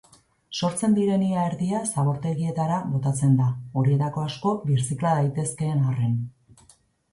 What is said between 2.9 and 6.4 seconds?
botatzen da, horietako asko birzikla daitezkeen arren.